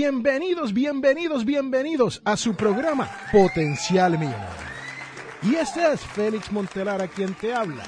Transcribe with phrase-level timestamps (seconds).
[0.00, 4.64] Bienvenidos, bienvenidos, bienvenidos a su programa Potencial Millonario.
[5.42, 7.82] Y este es Félix Montelara quien te habla.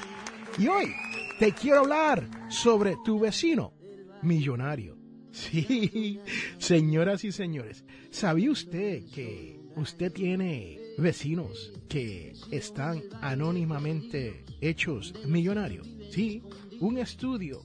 [0.57, 0.93] Y hoy
[1.39, 3.73] te quiero hablar sobre tu vecino
[4.21, 4.97] millonario.
[5.31, 6.19] Sí,
[6.57, 15.87] señoras y señores, ¿sabía usted que usted tiene vecinos que están anónimamente hechos millonarios?
[16.11, 16.43] Sí,
[16.81, 17.61] un estudio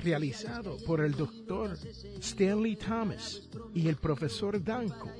[0.00, 1.76] realizado por el doctor
[2.20, 3.42] Stanley Thomas
[3.74, 5.10] y el profesor Danko,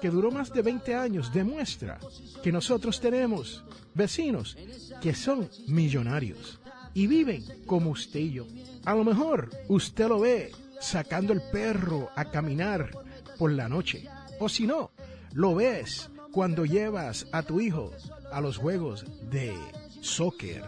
[0.00, 1.98] que duró más de 20 años, demuestra
[2.42, 4.56] que nosotros tenemos vecinos
[5.00, 6.60] que son millonarios
[6.94, 8.46] y viven como usted y yo.
[8.84, 12.90] A lo mejor usted lo ve sacando el perro a caminar
[13.38, 14.08] por la noche.
[14.38, 14.90] O si no,
[15.32, 17.92] lo ves cuando llevas a tu hijo
[18.32, 19.54] a los juegos de
[20.00, 20.64] soccer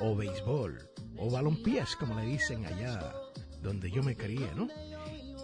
[0.00, 3.14] o béisbol o balompiés, como le dicen allá
[3.62, 4.68] donde yo me crié, ¿no?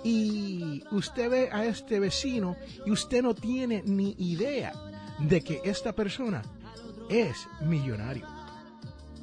[0.04, 4.72] Y usted ve a este vecino y usted no tiene ni idea
[5.18, 6.42] de que esta persona
[7.08, 8.26] es millonario.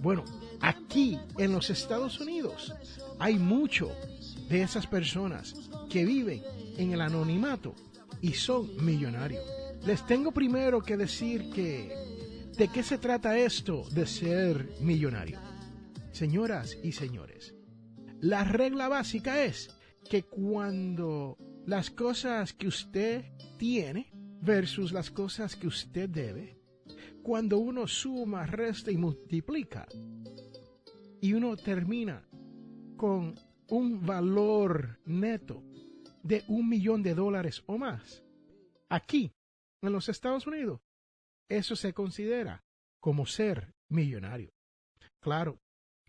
[0.01, 0.23] Bueno,
[0.61, 2.73] aquí en los Estados Unidos
[3.19, 3.91] hay mucho
[4.49, 5.55] de esas personas
[5.89, 6.43] que viven
[6.77, 7.73] en el anonimato
[8.21, 9.43] y son millonarios.
[9.85, 11.91] Les tengo primero que decir que
[12.57, 15.39] de qué se trata esto de ser millonario.
[16.17, 17.53] Señoras y señores,
[18.19, 19.69] la regla básica es
[20.09, 23.25] que cuando las cosas que usted
[23.59, 24.09] tiene
[24.41, 26.59] versus las cosas que usted debe,
[27.21, 29.87] cuando uno suma, resta y multiplica,
[31.21, 32.27] y uno termina
[32.95, 33.35] con
[33.67, 35.63] un valor neto
[36.23, 38.23] de un millón de dólares o más.
[38.89, 39.35] Aquí,
[39.83, 40.81] en los Estados Unidos,
[41.47, 42.63] eso se considera
[42.99, 44.51] como ser millonario.
[45.19, 45.59] Claro,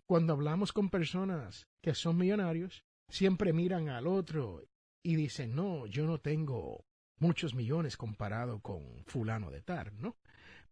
[0.09, 4.63] cuando hablamos con personas que son millonarios, siempre miran al otro
[5.05, 6.83] y dicen, no, yo no tengo
[7.19, 10.17] muchos millones comparado con fulano de tal, ¿no?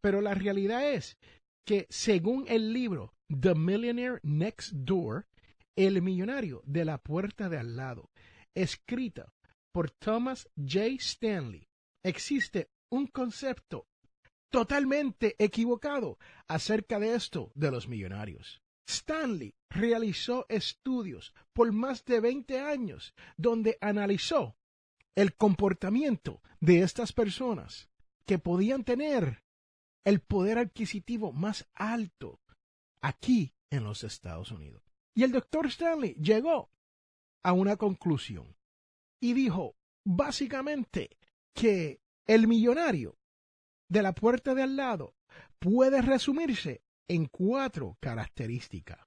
[0.02, 1.20] Pero la realidad es
[1.68, 5.28] que según el libro The Millionaire Next Door,
[5.76, 8.10] el millonario de la puerta de al lado,
[8.56, 9.32] escrita
[9.72, 10.96] por Thomas J.
[10.98, 11.68] Stanley,
[12.04, 13.86] existe un concepto
[14.50, 18.64] totalmente equivocado acerca de esto de los millonarios.
[18.88, 24.58] Stanley realizó estudios por más de 20 años donde analizó
[25.16, 27.90] el comportamiento de estas personas
[28.26, 29.44] que podían tener
[30.06, 32.40] el poder adquisitivo más alto
[33.02, 34.84] aquí en los Estados Unidos.
[35.14, 36.72] Y el doctor Stanley llegó
[37.44, 38.56] a una conclusión
[39.20, 41.18] y dijo básicamente
[41.54, 43.18] que el millonario
[43.90, 45.16] de la puerta de al lado
[45.60, 49.00] puede resumirse en cuatro características.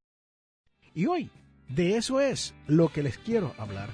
[0.94, 1.30] Y hoy
[1.68, 3.90] de eso es lo que les quiero hablar,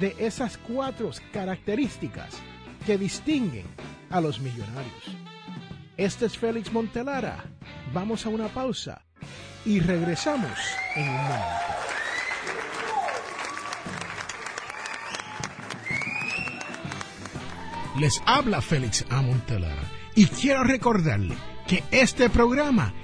[0.00, 2.34] de esas cuatro características
[2.86, 3.66] que distinguen
[4.10, 5.16] a los millonarios.
[5.96, 7.44] Este es Félix Montelara.
[7.92, 9.04] Vamos a una pausa
[9.64, 10.58] y regresamos
[10.96, 11.70] en un momento.
[17.98, 19.82] Les habla Félix Amontelara
[20.14, 21.36] y quiero recordarle
[21.66, 22.94] que este programa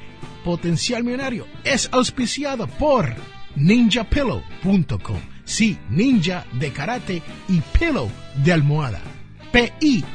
[0.47, 3.13] Potencial Millonario es auspiciado por
[3.57, 5.19] ninjapillow.com.
[5.45, 8.09] Sí, ninja de karate y pillow
[8.45, 9.01] de almohada.
[9.51, 10.13] P-I-L-L-O-W.com.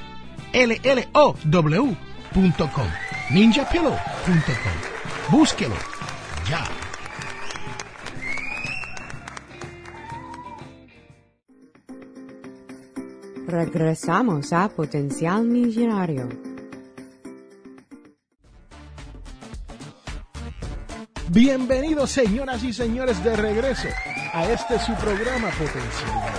[5.30, 5.75] Búsquelo
[6.50, 6.63] ya.
[13.48, 16.50] Regresamos a Potencial Millonario.
[21.33, 23.88] Bienvenidos señoras y señores de regreso
[24.33, 26.33] a este su programa Potencial.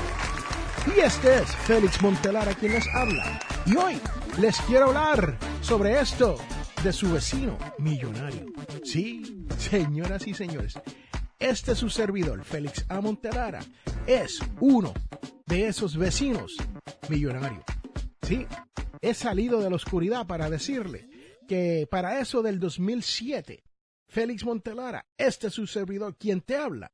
[0.94, 3.40] Y este es Félix Montelar a quien les habla.
[3.64, 3.98] Y hoy
[4.38, 6.36] les quiero hablar sobre esto
[6.84, 8.44] de su vecino millonario.
[8.84, 10.74] Sí, señoras y señores,
[11.38, 13.00] este su servidor, Félix A.
[13.00, 13.60] Montelara,
[14.06, 14.92] es uno
[15.46, 16.54] de esos vecinos
[17.08, 17.64] millonarios.
[18.20, 18.46] Sí,
[19.00, 21.08] he salido de la oscuridad para decirle
[21.48, 23.64] que para eso del 2007,
[24.12, 26.92] Félix Montelara, este su servidor, quien te habla,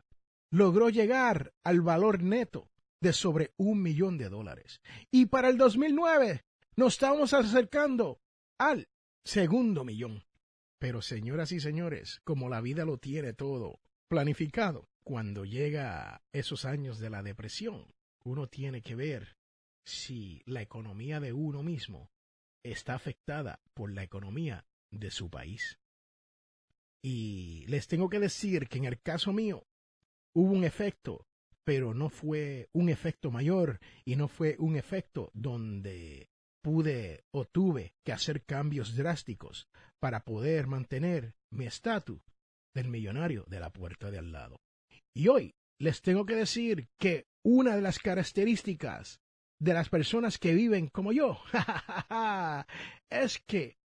[0.50, 2.70] logró llegar al valor neto
[3.00, 4.80] de sobre un millón de dólares.
[5.10, 6.44] Y para el 2009
[6.76, 8.20] nos estamos acercando
[8.56, 8.88] al
[9.24, 10.22] segundo millón.
[10.78, 17.00] Pero señoras y señores, como la vida lo tiene todo planificado, cuando llega esos años
[17.00, 17.92] de la depresión,
[18.22, 19.36] uno tiene que ver
[19.84, 22.12] si la economía de uno mismo
[22.62, 25.80] está afectada por la economía de su país.
[27.02, 29.66] Y les tengo que decir que en el caso mío
[30.34, 31.26] hubo un efecto,
[31.64, 36.28] pero no fue un efecto mayor y no fue un efecto donde
[36.62, 39.68] pude o tuve que hacer cambios drásticos
[40.00, 42.20] para poder mantener mi estatus
[42.74, 44.60] del millonario de la puerta de al lado.
[45.14, 49.20] Y hoy les tengo que decir que una de las características
[49.60, 51.40] de las personas que viven como yo
[53.10, 53.78] es que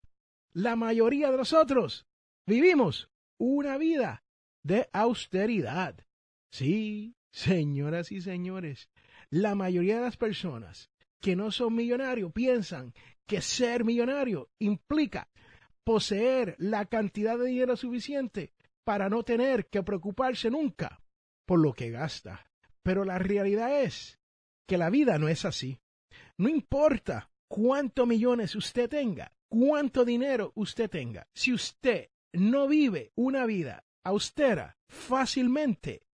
[0.53, 2.07] la mayoría de nosotros
[2.47, 4.25] vivimos una vida
[4.63, 6.07] de austeridad.
[6.51, 8.91] Sí, señoras y señores,
[9.31, 10.91] la mayoría de las personas
[11.21, 12.93] que no son millonarios piensan
[13.27, 15.29] que ser millonario implica
[15.85, 18.53] poseer la cantidad de dinero suficiente
[18.85, 21.03] para no tener que preocuparse nunca
[21.47, 22.47] por lo que gasta.
[22.83, 24.19] Pero la realidad es
[24.67, 25.79] que la vida no es así.
[26.37, 33.47] No importa cuántos millones usted tenga, cuánto dinero usted tenga, si usted no vive una
[33.47, 36.07] vida austera fácilmente,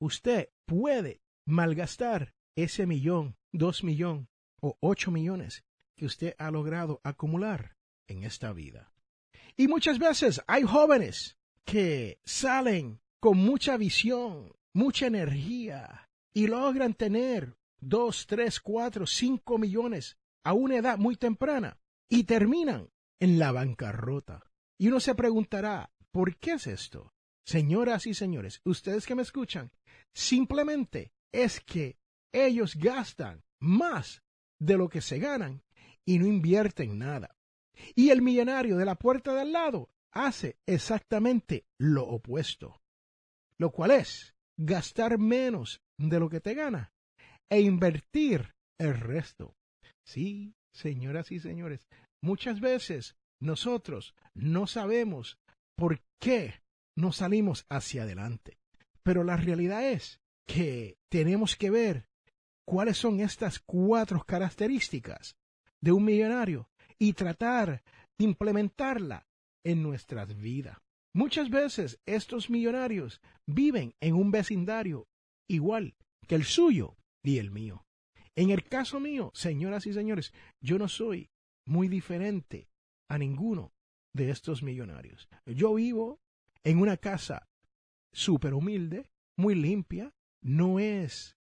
[0.00, 4.28] usted puede malgastar ese millón, dos millón
[4.60, 5.64] o ocho millones
[5.96, 7.76] que usted ha logrado acumular
[8.08, 8.92] en esta vida.
[9.56, 17.56] Y muchas veces hay jóvenes que salen con mucha visión, mucha energía y logran tener
[17.80, 21.78] dos, tres, cuatro, cinco millones a una edad muy temprana
[22.08, 24.50] y terminan en la bancarrota.
[24.78, 27.12] Y uno se preguntará, ¿por qué es esto?
[27.46, 29.70] Señoras y señores, ustedes que me escuchan,
[30.14, 31.96] simplemente es que
[32.32, 34.22] ellos gastan más
[34.58, 35.62] de lo que se ganan
[36.06, 37.36] y no invierten nada.
[37.94, 42.80] Y el millonario de la puerta de al lado hace exactamente lo opuesto,
[43.58, 46.92] lo cual es gastar menos de lo que te gana
[47.50, 49.54] e invertir el resto.
[50.04, 51.88] Sí, señoras y señores,
[52.22, 55.38] muchas veces nosotros no sabemos
[55.76, 56.62] por qué
[56.96, 58.58] no salimos hacia adelante,
[59.02, 62.08] pero la realidad es que tenemos que ver
[62.66, 65.36] cuáles son estas cuatro características
[65.80, 67.82] de un millonario y tratar
[68.18, 69.26] de implementarla
[69.62, 70.78] en nuestras vidas.
[71.14, 75.06] Muchas veces estos millonarios viven en un vecindario
[75.48, 75.94] igual
[76.26, 77.84] que el suyo y el mío.
[78.36, 81.28] En el caso mío, señoras y señores, yo no soy
[81.66, 82.68] muy diferente
[83.14, 83.72] a ninguno
[84.12, 85.28] de estos millonarios.
[85.46, 86.20] Yo vivo
[86.64, 87.48] en una casa
[88.12, 90.12] súper humilde, muy limpia,
[90.42, 91.36] no es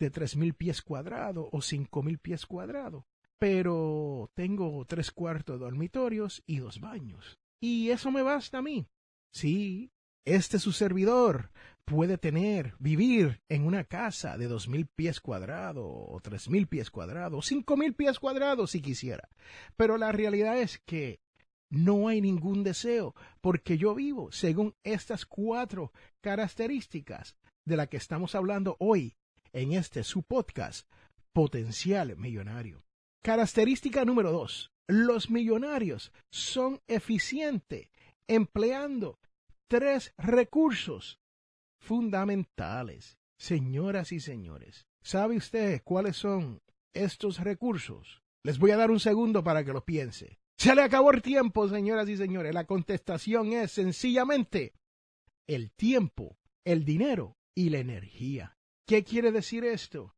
[0.00, 3.04] de tres mil pies cuadrados o cinco mil pies cuadrados,
[3.38, 7.38] pero tengo tres cuartos dormitorios y dos baños.
[7.60, 8.88] Y eso me basta a mí.
[9.32, 9.92] Sí,
[10.24, 11.52] este su servidor
[11.84, 16.90] puede tener, vivir en una casa de dos mil pies cuadrados, o tres mil pies
[16.90, 19.28] cuadrados, o cinco mil pies cuadrados si quisiera.
[19.76, 21.20] Pero la realidad es que
[21.70, 28.34] no hay ningún deseo, porque yo vivo según estas cuatro características de las que estamos
[28.34, 29.16] hablando hoy
[29.52, 30.88] en este su podcast,
[31.32, 32.84] Potencial Millonario.
[33.22, 34.70] Característica número dos.
[34.86, 37.88] Los millonarios son eficientes
[38.26, 39.18] empleando
[39.68, 41.21] tres recursos
[41.82, 43.18] fundamentales.
[43.36, 46.62] Señoras y señores, ¿sabe usted cuáles son
[46.94, 48.22] estos recursos?
[48.44, 50.38] Les voy a dar un segundo para que lo piense.
[50.56, 52.54] Se le acabó el tiempo, señoras y señores.
[52.54, 54.74] La contestación es sencillamente
[55.48, 58.56] el tiempo, el dinero y la energía.
[58.86, 60.14] ¿Qué quiere decir esto?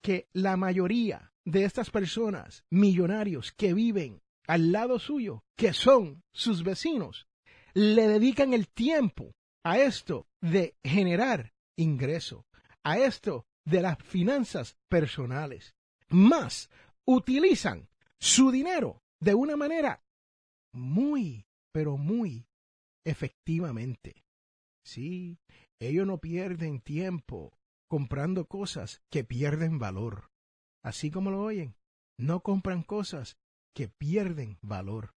[0.00, 6.62] Que la mayoría de estas personas, millonarios que viven al lado suyo, que son sus
[6.62, 7.26] vecinos,
[7.72, 12.46] le dedican el tiempo a esto de generar ingreso,
[12.82, 15.74] a esto de las finanzas personales.
[16.08, 16.70] Más
[17.04, 20.04] utilizan su dinero de una manera
[20.72, 22.46] muy, pero muy
[23.04, 24.24] efectivamente.
[24.84, 25.38] Sí,
[25.80, 30.30] ellos no pierden tiempo comprando cosas que pierden valor
[30.84, 31.74] así como lo oyen,
[32.16, 33.38] no compran cosas
[33.74, 35.14] que pierden valor.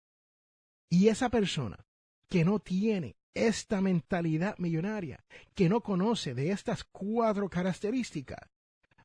[0.89, 1.85] Y esa persona
[2.29, 5.25] que no tiene esta mentalidad millonaria,
[5.55, 8.51] que no conoce de estas cuatro características,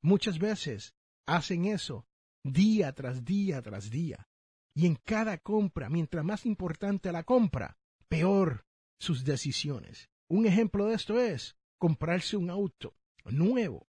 [0.02, 0.96] muchas veces
[1.26, 2.08] hacen eso
[2.44, 4.28] día tras día tras día.
[4.74, 8.66] Y en cada compra, mientras más importante la compra, peor
[9.00, 10.10] sus decisiones.
[10.28, 12.96] Un ejemplo de esto es comprarse un auto
[13.26, 13.88] nuevo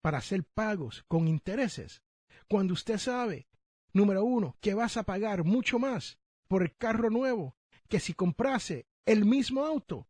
[0.00, 2.02] para hacer pagos con intereses,
[2.48, 3.48] cuando usted sabe,
[3.92, 6.18] número uno, que vas a pagar mucho más
[6.48, 7.56] por el carro nuevo
[7.88, 10.08] que si comprase el mismo auto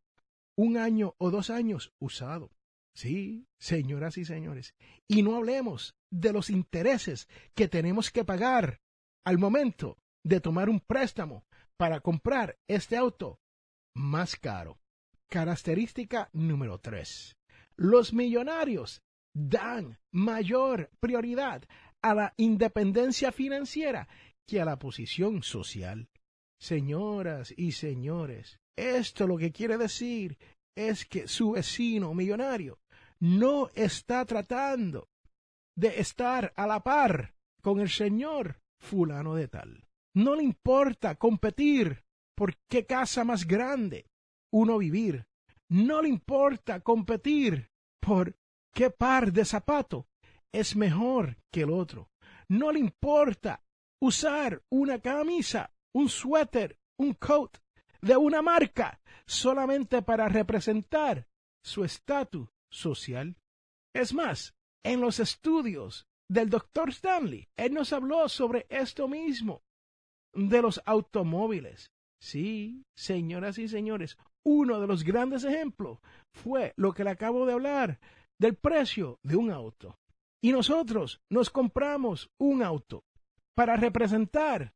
[0.57, 2.51] un año o dos años usado.
[2.95, 4.75] Sí, señoras y señores.
[5.07, 8.81] Y no hablemos de los intereses que tenemos que pagar
[9.25, 11.45] al momento de tomar un préstamo
[11.77, 13.39] para comprar este auto
[13.95, 14.81] más caro.
[15.29, 17.37] Característica número tres.
[17.77, 19.03] Los millonarios
[19.35, 21.65] dan mayor prioridad
[22.01, 24.09] a la independencia financiera
[24.47, 26.09] que a la posición social.
[26.59, 30.39] Señoras y señores, esto lo que quiere decir
[30.77, 32.79] es que su vecino millonario
[33.19, 35.09] no está tratando
[35.75, 39.87] de estar a la par con el señor fulano de tal.
[40.15, 42.05] No le importa competir
[42.37, 44.07] por qué casa más grande
[44.53, 45.27] uno vivir.
[45.69, 48.37] No le importa competir por
[48.73, 50.07] qué par de zapato
[50.53, 52.11] es mejor que el otro.
[52.49, 53.63] No le importa
[54.01, 57.59] usar una camisa, un suéter, un coat
[58.07, 61.27] de una marca solamente para representar
[61.65, 63.37] su estatus social.
[63.95, 69.63] Es más, en los estudios del doctor Stanley, él nos habló sobre esto mismo,
[70.33, 71.91] de los automóviles.
[72.23, 75.99] Sí, señoras y señores, uno de los grandes ejemplos
[76.33, 77.99] fue lo que le acabo de hablar
[78.39, 79.99] del precio de un auto.
[80.43, 83.03] Y nosotros nos compramos un auto
[83.57, 84.75] para representar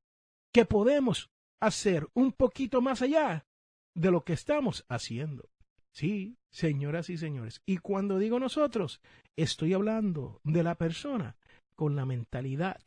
[0.52, 3.46] que podemos hacer un poquito más allá
[3.94, 5.48] de lo que estamos haciendo.
[5.92, 7.62] Sí, señoras y señores.
[7.66, 9.00] Y cuando digo nosotros,
[9.36, 11.36] estoy hablando de la persona
[11.74, 12.80] con la mentalidad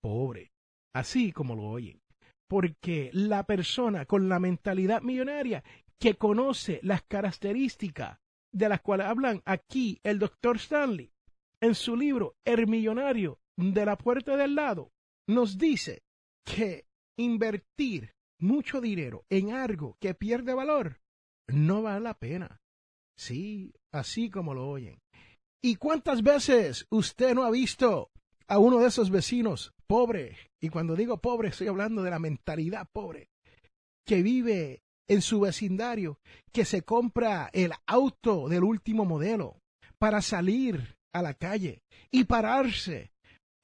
[0.00, 0.52] pobre,
[0.94, 2.00] así como lo oyen.
[2.48, 5.62] Porque la persona con la mentalidad millonaria
[5.98, 8.18] que conoce las características
[8.52, 11.12] de las cuales hablan aquí el doctor Stanley
[11.60, 14.90] en su libro El millonario de la puerta del lado,
[15.28, 16.02] nos dice
[16.44, 16.86] que
[17.20, 21.00] invertir mucho dinero en algo que pierde valor
[21.52, 22.60] no vale la pena.
[23.18, 24.98] Sí, así como lo oyen.
[25.62, 28.10] ¿Y cuántas veces usted no ha visto
[28.48, 30.36] a uno de esos vecinos pobre?
[30.60, 33.28] Y cuando digo pobre estoy hablando de la mentalidad pobre,
[34.06, 36.18] que vive en su vecindario,
[36.52, 39.58] que se compra el auto del último modelo
[39.98, 43.10] para salir a la calle y pararse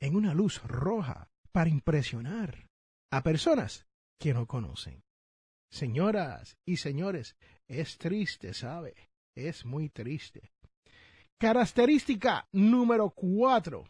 [0.01, 2.66] en una luz roja para impresionar
[3.11, 3.87] a personas
[4.19, 5.03] que no conocen.
[5.71, 7.37] Señoras y señores,
[7.69, 8.95] es triste, ¿sabe?
[9.35, 10.53] Es muy triste.
[11.39, 13.85] Característica número cuatro.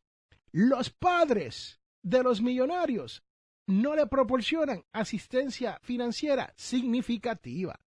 [0.52, 3.22] Los padres de los millonarios
[3.68, 7.80] no le proporcionan asistencia financiera significativa.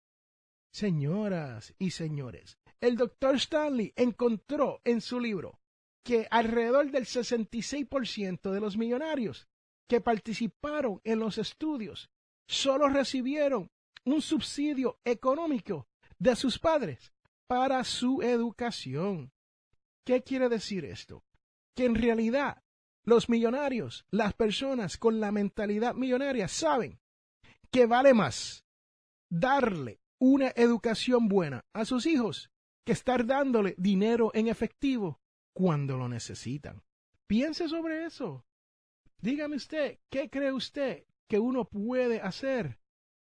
[0.71, 5.59] Señoras y señores, el doctor Stanley encontró en su libro
[6.03, 9.48] que alrededor del 66% de los millonarios
[9.89, 12.10] que participaron en los estudios
[12.48, 13.69] solo recibieron
[14.05, 15.88] un subsidio económico
[16.19, 17.12] de sus padres
[17.48, 19.31] para su educación.
[20.05, 21.24] ¿Qué quiere decir esto?
[21.75, 22.62] Que en realidad
[23.03, 27.00] los millonarios, las personas con la mentalidad millonaria saben
[27.72, 28.63] que vale más
[29.31, 32.51] darle una educación buena a sus hijos
[32.86, 35.19] que estar dándole dinero en efectivo
[35.53, 36.84] cuando lo necesitan.
[37.27, 38.43] Piense sobre eso.
[39.21, 42.79] Dígame usted, ¿qué cree usted que uno puede hacer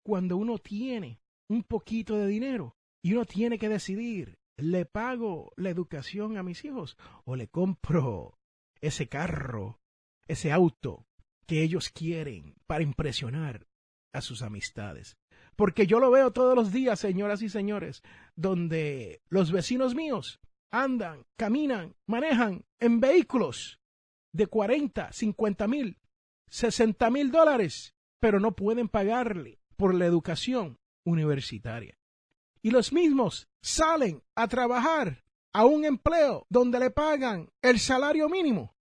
[0.04, 5.70] cuando uno tiene un poquito de dinero y uno tiene que decidir, ¿le pago la
[5.70, 8.38] educación a mis hijos o le compro
[8.82, 9.80] ese carro,
[10.28, 11.08] ese auto
[11.46, 13.66] que ellos quieren para impresionar
[14.14, 15.18] a sus amistades?
[15.56, 18.04] Porque yo lo veo todos los días, señoras y señores,
[18.36, 23.80] donde los vecinos míos andan, caminan, manejan en vehículos
[24.34, 26.00] de 40, 50 mil,
[26.50, 31.98] 60 mil dólares, pero no pueden pagarle por la educación universitaria.
[32.62, 38.76] Y los mismos salen a trabajar a un empleo donde le pagan el salario mínimo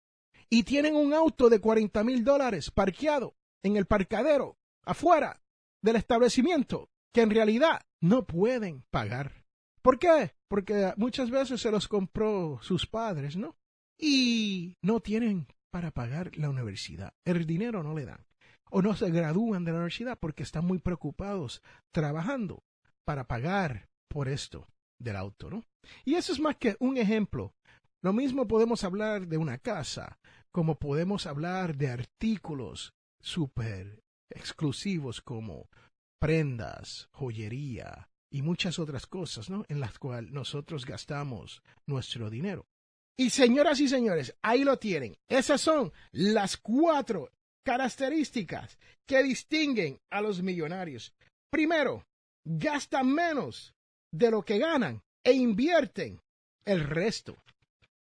[0.50, 5.42] y tienen un auto de 40 mil dólares parqueado en el parcadero afuera
[5.82, 9.46] del establecimiento que en realidad no pueden pagar.
[9.82, 10.34] ¿Por qué?
[10.48, 13.56] Porque muchas veces se los compró sus padres, ¿no?
[13.98, 17.14] Y no tienen para pagar la universidad.
[17.26, 18.26] El dinero no le dan.
[18.72, 21.62] o no se gradúan de la universidad porque están muy preocupados
[21.94, 22.64] trabajando
[23.06, 24.68] para pagar por esto
[25.00, 25.66] del auto, ¿no?
[26.04, 27.54] Y eso es más que un ejemplo.
[28.02, 30.20] Lo mismo podemos hablar de una casa,
[30.52, 35.70] como podemos hablar de artículos súper exclusivos como
[36.20, 39.64] prendas, joyería y muchas otras cosas, ¿no?
[39.70, 42.66] En las cuales nosotros gastamos nuestro dinero.
[43.18, 45.16] Y señoras y señores, ahí lo tienen.
[45.30, 47.32] Esas son las cuatro
[47.64, 51.14] características que distinguen a los millonarios.
[51.50, 52.06] Primero,
[52.44, 53.74] gastan menos
[54.12, 56.22] de lo que ganan e invierten
[56.66, 57.38] el resto.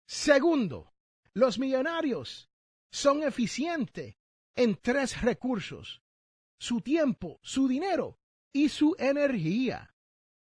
[0.07, 0.92] Segundo,
[1.35, 2.49] los millonarios
[2.90, 4.16] son eficientes
[4.57, 6.02] en tres recursos,
[6.59, 8.19] su tiempo, su dinero
[8.52, 9.95] y su energía.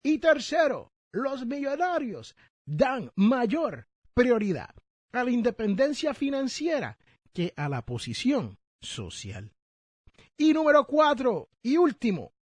[0.04, 4.76] Y tercero, los millonarios dan mayor prioridad
[5.12, 6.98] a la independencia financiera
[7.34, 9.54] que a la posición social.
[10.38, 12.34] Y número cuatro y último,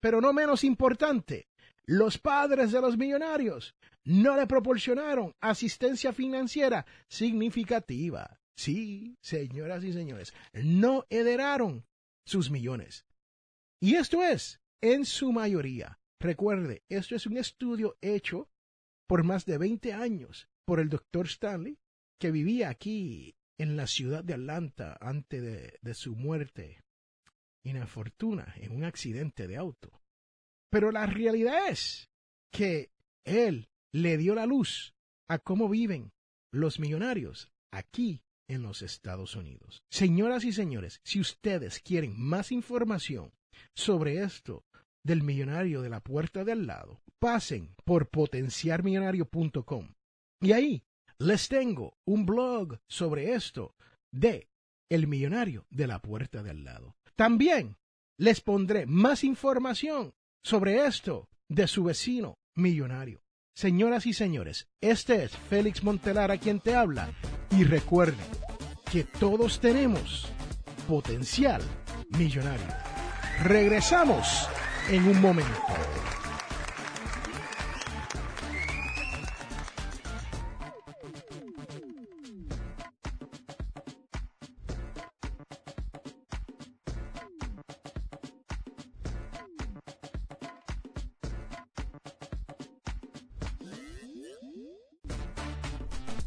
[0.00, 1.48] pero no menos importante,
[1.84, 8.40] los padres de los millonarios no le proporcionaron asistencia financiera significativa.
[8.56, 11.86] Sí, señoras y señores, no heredaron
[12.24, 13.06] sus millones.
[13.80, 18.48] Y esto es, en su mayoría, recuerde, esto es un estudio hecho
[19.06, 21.80] por más de 20 años por el doctor Stanley,
[22.20, 26.84] que vivía aquí en la ciudad de Atlanta antes de, de su muerte
[27.64, 30.00] infortuna en un accidente de auto.
[30.70, 32.08] Pero la realidad es
[32.52, 32.92] que
[33.24, 34.94] él le dio la luz
[35.28, 36.12] a cómo viven
[36.52, 39.82] los millonarios aquí en los Estados Unidos.
[39.90, 43.32] Señoras y señores, si ustedes quieren más información
[43.74, 44.62] sobre esto
[45.02, 49.94] del millonario de la puerta del lado, pasen por potenciarmillonario.com
[50.40, 50.82] y ahí
[51.18, 53.74] les tengo un blog sobre esto
[54.10, 54.48] de
[54.88, 56.96] el millonario de la puerta del lado.
[57.14, 57.76] También
[58.16, 63.22] les pondré más información sobre esto de su vecino millonario.
[63.54, 67.12] Señoras y señores, este es Félix Montelar a quien te habla
[67.50, 68.26] y recuerden
[68.90, 70.32] que todos tenemos
[70.88, 71.62] potencial
[72.16, 72.66] millonario.
[73.44, 74.48] Regresamos
[74.88, 75.50] en un momento.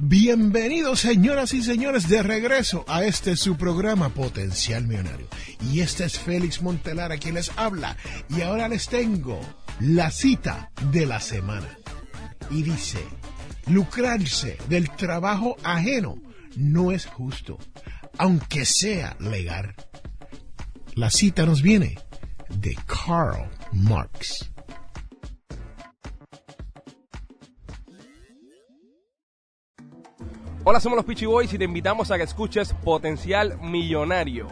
[0.00, 5.26] Bienvenidos señoras y señores de regreso a este su programa Potencial Millonario.
[5.72, 7.96] Y este es Félix Montelar a quien les habla.
[8.28, 9.40] Y ahora les tengo
[9.80, 11.76] la cita de la semana.
[12.48, 13.00] Y dice,
[13.66, 16.22] lucrarse del trabajo ajeno
[16.54, 17.58] no es justo,
[18.18, 19.74] aunque sea legal.
[20.94, 21.98] La cita nos viene
[22.50, 24.48] de Karl Marx.
[30.70, 34.48] Hola, somos los Peachy Boys y te invitamos a que escuches Potencial Millonario.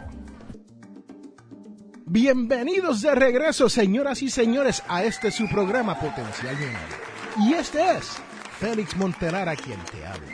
[2.07, 6.95] Bienvenidos de regreso, señoras y señores, a este su programa Potencial Millonario.
[7.45, 8.17] Y este es
[8.59, 10.27] Félix Montelar a quien te habla.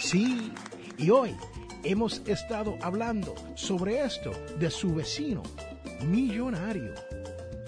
[0.00, 0.52] Sí,
[0.96, 1.36] y hoy
[1.84, 5.44] hemos estado hablando sobre esto de su vecino
[6.04, 6.94] millonario.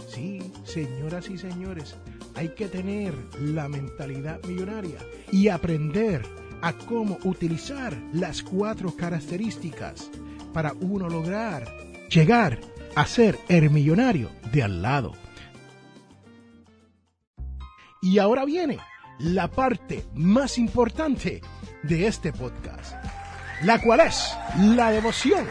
[0.08, 1.94] Sí, señoras y señores,
[2.34, 4.98] hay que tener la mentalidad millonaria
[5.30, 10.10] y aprender a cómo utilizar las cuatro características
[10.52, 11.66] para uno lograr
[12.08, 12.60] llegar
[12.94, 15.14] a ser el millonario de al lado.
[18.02, 18.78] Y ahora viene
[19.18, 21.42] la parte más importante
[21.82, 22.94] de este podcast,
[23.62, 25.46] la cual es la devoción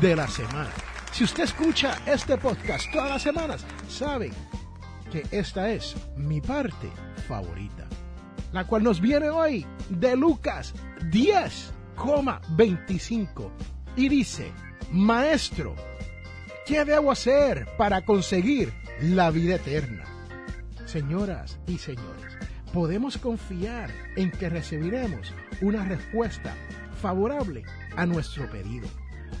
[0.00, 0.70] de la semana.
[1.12, 4.30] Si usted escucha este podcast todas las semanas, sabe
[5.10, 6.90] que esta es mi parte
[7.26, 7.88] favorita
[8.52, 10.74] la cual nos viene hoy de Lucas
[11.10, 13.50] 10,25
[13.96, 14.50] y dice,
[14.92, 15.74] Maestro,
[16.66, 20.04] ¿qué debo hacer para conseguir la vida eterna?
[20.86, 22.38] Señoras y señores,
[22.72, 26.54] podemos confiar en que recibiremos una respuesta
[27.02, 27.64] favorable
[27.96, 28.88] a nuestro pedido.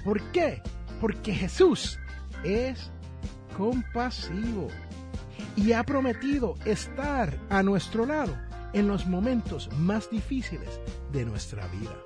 [0.04, 0.60] ¿Por qué?
[1.00, 1.98] Porque Jesús
[2.44, 2.90] es
[3.56, 4.68] compasivo
[5.56, 8.36] y ha prometido estar a nuestro lado
[8.72, 10.80] en los momentos más difíciles
[11.12, 11.96] de nuestra vida.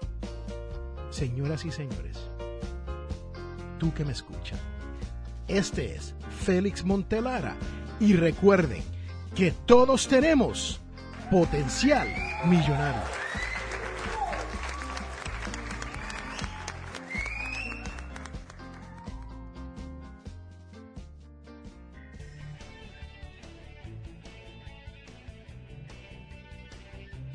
[1.11, 2.19] Señoras y señores,
[3.79, 4.59] tú que me escuchas,
[5.49, 7.57] este es Félix Montelara
[8.01, 8.83] y recuerden
[9.35, 10.81] que todos tenemos
[11.31, 12.09] potencial
[12.47, 13.22] millonario.